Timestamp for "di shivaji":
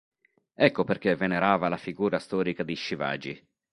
2.63-3.47